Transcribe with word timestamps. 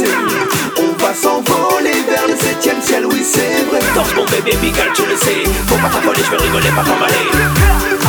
On 0.00 1.02
va 1.02 1.12
s'envoler 1.12 2.04
vers 2.08 2.28
le 2.28 2.36
septième 2.36 2.80
ciel, 2.80 3.04
oui 3.06 3.24
c'est 3.24 3.64
vrai. 3.68 3.80
Danse 3.96 4.14
mon 4.14 4.24
bébé 4.26 4.56
Miguel, 4.62 4.90
tu 4.94 5.02
le 5.02 5.16
sais. 5.16 5.42
Faut 5.66 5.74
pas 5.74 5.88
t'affoler, 5.88 6.22
je 6.24 6.30
vais 6.30 6.36
rigoler, 6.36 6.68
pas 6.68 6.84
t'emballer. 6.84 7.26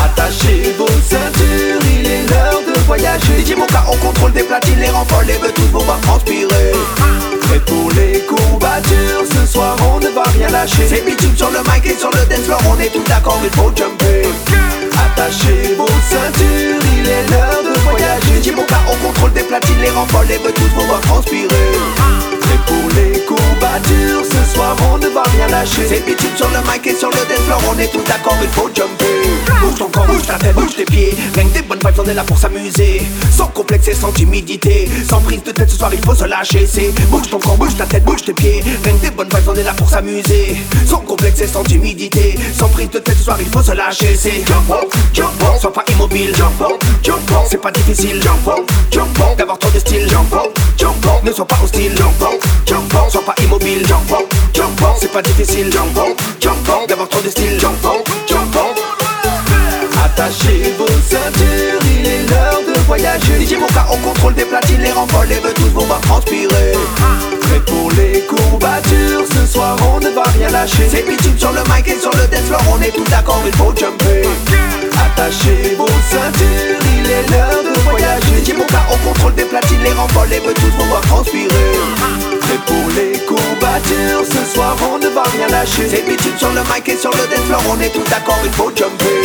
Attachez 0.04 0.76
vos 0.78 0.86
ceintures, 0.88 1.82
il 1.92 2.06
est 2.06 2.30
l'heure 2.30 2.62
de 2.62 2.80
voyager. 2.82 3.44
DJ 3.44 3.58
Moka, 3.58 3.84
on 3.92 3.98
contrôle 3.98 4.34
des 4.34 4.44
platines, 4.44 4.80
les 4.80 4.90
renforts, 4.90 5.24
les 5.26 5.38
veut 5.38 5.52
tous 5.52 5.66
vont 5.72 5.80
voir 5.80 6.00
transpirer. 6.02 6.74
Et 7.56 7.60
pour 7.62 7.90
les 7.94 8.20
courbatures, 8.22 9.26
ce 9.34 9.52
soir 9.52 9.76
on 9.92 10.00
ne 10.00 10.10
va 10.10 10.24
rien 10.38 10.50
lâcher. 10.50 10.88
C'est 10.88 11.04
bitume 11.04 11.36
sur 11.36 11.50
le 11.50 11.60
mic 11.60 11.86
et 11.86 11.98
sur 11.98 12.12
le 12.12 12.24
dance 12.26 12.46
floor, 12.46 12.60
on 12.70 12.80
est 12.80 12.94
tous 12.94 13.04
d'accord, 13.06 13.40
il 13.44 13.50
faut 13.60 13.72
jumper. 13.76 13.99
Platines, 19.50 19.82
les 19.82 19.90
renforts, 19.90 20.24
les 20.30 20.38
tous 20.38 20.86
voir 20.86 21.02
transpirer. 21.02 21.48
Et 22.54 22.60
pour 22.68 22.90
les 22.96 23.20
courbatures, 23.26 24.24
ce 24.24 24.54
soir 24.54 24.76
on 24.94 24.98
ne 25.00 25.08
va 25.08 25.24
rien 25.24 25.48
lâcher. 25.48 25.88
C'est 25.90 26.06
bitume 26.06 26.36
sur 26.38 26.48
le 26.50 26.60
mic 26.72 26.86
et 26.86 26.96
sur 26.96 27.10
le 27.10 27.18
dance 27.18 27.64
on 27.70 27.80
est 27.80 27.92
tous 27.92 28.04
d'accord, 28.04 28.38
il 28.42 28.50
faut 28.50 28.70
jumper. 28.74 29.06
Bouge 29.62 29.80
ton 29.80 29.90
corps, 29.90 30.06
bouge 30.06 30.28
ta 30.28 30.36
tête, 30.36 30.54
bouge 30.54 30.76
tes 30.76 30.86
pieds. 30.86 31.16
Rien 31.34 31.46
que 31.46 31.54
des 31.54 31.62
bonnes 31.64 31.80
vibes, 31.80 32.00
on 32.00 32.06
est 32.06 32.14
là 32.14 32.24
pour 32.24 32.38
s'amuser. 32.38 33.02
Sans 33.36 33.48
complexe 33.48 33.88
et 33.88 33.96
sans 33.96 34.12
timidité. 34.12 34.88
De 35.44 35.52
tête, 35.52 35.70
ce 35.70 35.78
soir 35.78 35.92
il 35.94 36.00
faut 36.00 36.16
se 36.16 36.26
lâcher. 36.26 36.68
C'est 36.68 36.92
bouge 37.10 37.30
ton 37.30 37.40
corps, 37.40 37.58
bouge 37.58 37.76
ta 37.76 37.86
tête, 37.86 38.04
bouge 38.04 38.24
tes 38.24 38.34
pieds. 38.34 38.64
Rien 38.84 38.94
que 38.94 39.02
des 39.02 39.12
bonnes 39.12 39.28
vibes, 39.30 39.48
on 39.48 39.56
est 39.56 39.64
là 39.64 39.74
pour 39.74 39.90
s'amuser. 39.90 40.58
Sans 40.86 41.00
complexe 41.00 41.42
et 41.42 41.48
sans 41.48 41.64
timidité. 41.64 42.36
Sans 42.58 42.68
prise 42.70 42.90
de 42.90 43.00
tête, 43.00 43.18
ce 43.18 43.24
soir 43.24 43.38
il 43.40 43.48
faut 43.48 43.62
se 43.62 43.72
lâcher. 43.72 44.16
C'est 44.16 44.46
jump 44.46 44.70
up, 44.72 44.94
jump 45.14 45.42
up. 45.42 45.60
Sois 45.60 45.74
pas 45.74 45.84
immobile, 45.92 46.36
jump 46.36 46.62
up, 46.62 46.84
jump 47.04 47.32
up. 47.32 47.48
C'est 47.50 47.62
pas 47.62 47.72
difficile, 47.72 48.22
jump 48.22 48.48
up, 48.48 48.70
jump 48.92 49.20
up. 49.20 49.38
D'avoir 49.38 49.60
trop 49.60 49.72
de 49.72 49.80
style, 49.80 50.08
jump 50.10 50.34
up, 50.34 50.60
jump 50.78 51.06
up. 51.06 51.24
Ne 51.24 51.32
sois 51.32 51.46
pas 51.46 51.60
hostile, 51.64 51.96
jump 51.96 52.22
up, 52.22 52.44
jump 52.66 52.94
up. 52.94 53.10
Sois 53.10 53.26
pas 53.26 53.36
immobile, 53.44 53.86
jump 53.88 54.12
up, 54.12 54.34
jump 54.54 54.82
up. 54.82 54.96
C'est 55.00 55.12
pas 55.12 55.22
difficile, 55.22 55.72
jump 55.72 55.98
up, 55.98 56.20
jump 56.40 56.70
up. 56.70 56.88
D'avoir 56.88 57.08
trop 57.10 57.22
de 57.22 57.30
style, 57.30 57.60
jump 57.60 57.86
up, 57.86 58.09
contrôle 64.10 64.34
des 64.34 64.46
platines, 64.46 64.82
les 64.82 64.92
renforts, 64.92 65.26
les 65.26 65.40
veut 65.40 65.54
tous 65.54 65.70
vont 65.70 65.86
voir 65.86 66.02
transpirer. 66.02 66.74
Prêt 67.42 67.60
pour 67.66 67.92
les 67.92 68.22
courbatures, 68.26 69.26
ce 69.34 69.46
soir 69.46 69.76
on 69.94 70.00
ne 70.00 70.10
va 70.10 70.24
rien 70.38 70.50
lâcher. 70.50 70.88
C'est 70.90 71.06
bitume 71.08 71.38
sur 71.38 71.52
le 71.52 71.62
mic 71.72 71.88
et 71.88 72.00
sur 72.00 72.12
le 72.12 72.26
dance 72.28 72.48
floor, 72.48 72.62
on 72.74 72.82
est 72.82 72.92
tous 72.92 73.10
d'accord, 73.10 73.42
il 73.46 73.56
faut 73.56 73.74
jumper. 73.76 74.24
Attachez 75.06 75.76
vos 75.78 75.88
ceintures, 76.12 76.82
il 76.98 77.12
est 77.12 77.30
l'heure 77.32 77.64
de 77.64 77.80
voyager. 77.82 78.44
DJ 78.44 78.58
Moka, 78.58 78.82
on 78.92 78.98
contrôle 79.08 79.36
des 79.36 79.46
platines, 79.46 79.84
les 79.84 79.94
renforts, 79.94 80.26
les 80.26 80.40
veut 80.40 80.54
tous 80.56 80.74
vont 80.78 80.86
voir 80.86 81.02
transpirer. 81.02 81.72
Prêt 82.42 82.60
pour 82.66 82.90
les 82.96 83.20
courbatures, 83.28 84.26
ce 84.26 84.54
soir 84.54 84.76
on 84.92 84.98
ne 84.98 85.08
va 85.10 85.24
rien 85.24 85.48
lâcher. 85.50 85.88
C'est 85.90 86.06
bitume 86.06 86.38
sur 86.38 86.50
le 86.50 86.62
mic 86.74 86.88
et 86.88 86.98
sur 86.98 87.12
le 87.12 87.24
dance 87.30 87.46
floor, 87.46 87.62
on 87.70 87.80
est 87.80 87.90
tous 87.90 88.10
d'accord, 88.10 88.40
il 88.44 88.52
faut 88.52 88.72
jumper. 88.76 89.19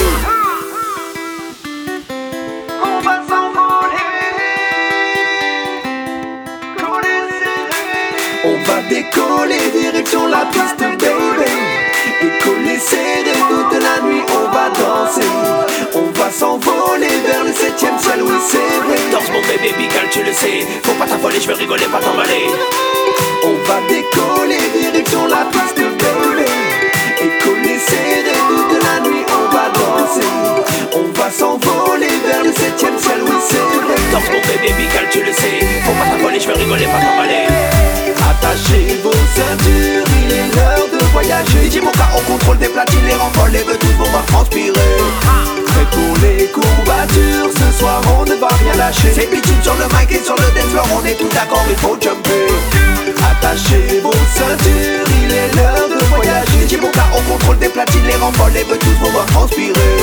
Va 8.67 8.81
décoller 8.89 9.71
direction 9.73 10.27
la 10.29 10.47
piste, 10.47 10.79
baby. 10.79 11.51
Et 12.23 12.43
coller 12.43 12.79
serré 12.79 13.37
toute 13.49 13.83
la 13.83 14.01
nuit, 14.07 14.23
on 14.29 14.51
va 14.53 14.71
danser. 14.71 15.29
On 15.95 16.11
va 16.19 16.31
s'envoler 16.31 17.15
vers 17.27 17.45
le 17.45 17.53
septième 17.53 17.99
ciel, 17.99 18.23
oui 18.23 18.37
c'est 18.49 18.79
vrai. 18.87 18.99
Danse 19.13 19.31
mon 19.33 19.41
bébé 19.41 19.75
Bigal, 19.79 20.09
tu 20.11 20.23
le 20.23 20.33
sais. 20.33 20.67
Faut 20.85 20.93
pas 20.93 21.07
t'affoler, 21.07 21.41
je 21.41 21.49
vais 21.49 21.55
rigoler, 21.55 21.87
pas 21.87 22.01
t'emballer. 22.01 22.47
On 23.45 23.55
va 23.69 23.81
décoller 23.89 24.63
direction 24.81 25.27
la 25.27 25.45
piste, 25.53 25.77
baby. 25.77 26.51
Et 27.21 27.45
coller 27.45 27.79
serré 27.79 28.33
toute 28.49 28.83
la 28.83 29.09
nuit, 29.09 29.25
on 29.29 29.55
va 29.55 29.69
danser. 29.75 30.27
On 30.95 31.21
va 31.21 31.31
s'envoler 31.31 32.15
vers 32.27 32.45
le 32.45 32.53
septième 32.53 32.99
ciel, 32.99 33.21
oui 33.27 33.37
c'est 33.49 33.57
vrai. 33.85 33.97
Danse 34.13 34.31
mon 34.33 34.41
bébé 34.41 34.73
Bigal, 34.79 35.07
tu 35.11 35.21
le 35.21 35.33
sais. 35.33 35.61
Faut 35.85 35.93
pas 35.93 36.11
t'affoler, 36.11 36.41
je 36.41 36.47
vais 36.47 36.55
rigoler, 36.55 36.85
pas 36.87 36.99
t'emballer. 36.99 37.14
Contrôle 42.35 42.59
des 42.59 42.69
platines, 42.69 43.07
les 43.07 43.15
renforts, 43.15 43.49
les 43.49 43.63
veut 43.63 43.79
tous 43.79 43.95
vont 43.99 44.11
voir 44.11 44.27
transpirer. 44.27 44.97
Prêt 45.67 45.87
pour 45.93 46.15
les 46.23 46.47
courbatures, 46.49 47.51
ce 47.61 47.79
soir 47.79 48.01
on 48.19 48.25
ne 48.25 48.35
va 48.35 48.49
rien 48.63 48.75
lâcher. 48.77 49.13
C'est 49.15 49.31
bitume 49.31 49.63
sur 49.63 49.75
le 49.75 49.85
mic 49.95 50.11
et 50.11 50.25
sur 50.25 50.35
le 50.35 50.49
dance 50.55 50.71
floor, 50.71 50.87
on 50.99 51.05
est 51.05 51.15
tous 51.15 51.29
d'accord, 51.29 51.65
il 51.69 51.77
faut 51.77 51.97
jumper. 52.01 52.47
Attachez 53.31 54.01
vos 54.03 54.19
ceintures, 54.35 55.07
il 55.23 55.33
est 55.33 55.55
l'heure 55.55 55.89
de 55.89 56.05
voyager. 56.07 56.77
Moka, 56.81 57.05
on 57.15 57.23
contrôle 57.31 57.59
des 57.59 57.69
platines, 57.69 58.07
les 58.07 58.17
renforts, 58.17 58.49
les 58.49 58.65
veut 58.65 58.79
tous 58.79 58.99
vont 59.01 59.11
voir 59.11 59.27
transpirer. 59.27 59.95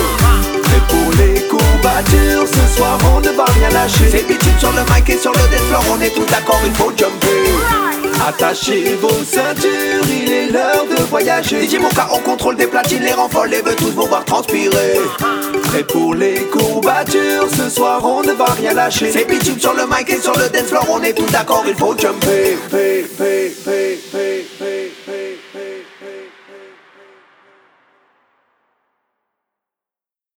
Prêt 0.63 0.81
pour 0.87 1.11
les 1.19 1.41
courbatures, 1.47 2.47
ce 2.47 2.77
soir 2.77 2.97
on 3.13 3.19
ne 3.19 3.31
va 3.31 3.45
rien 3.59 3.69
lâcher. 3.71 4.07
C'est 4.09 4.25
bitume 4.25 4.57
sur 4.57 4.71
le 4.71 4.83
mic 4.93 5.09
et 5.09 5.17
sur 5.17 5.33
le 5.33 5.43
dance 5.51 5.67
floor, 5.67 5.83
on 5.91 6.01
est 6.01 6.13
tous 6.15 6.25
d'accord, 6.25 6.61
il 6.65 6.73
faut 6.73 6.93
jumper. 6.95 7.50
Attachez 8.27 8.95
vos 9.01 9.09
ceintures, 9.09 10.05
il 10.07 10.31
est 10.31 10.51
l'heure 10.51 10.85
de 10.85 11.01
voyager. 11.03 11.67
DJ 11.67 11.79
Moka, 11.79 12.07
on 12.13 12.19
contrôle 12.19 12.55
des 12.55 12.67
platines, 12.67 13.01
les 13.01 13.13
renforts, 13.13 13.47
les 13.47 13.61
veut 13.61 13.75
tous 13.75 13.89
vont 13.89 14.05
voir 14.05 14.23
transpirer. 14.25 14.99
Prêt 15.63 15.83
pour 15.83 16.13
les 16.13 16.35
courbatures, 16.45 17.49
ce 17.57 17.67
soir 17.67 18.05
on 18.05 18.21
ne 18.21 18.33
va 18.33 18.45
rien 18.45 18.73
lâcher. 18.73 19.11
C'est 19.11 19.25
bitume 19.25 19.59
sur 19.59 19.73
le 19.73 19.87
mic 19.87 20.07
et 20.07 20.21
sur 20.21 20.33
le 20.33 20.49
dance 20.49 20.67
floor, 20.67 20.85
on 20.91 21.01
est 21.01 21.13
tous 21.13 21.31
d'accord, 21.31 21.63
il 21.67 21.75
faut 21.75 21.97
jumper. 21.97 22.57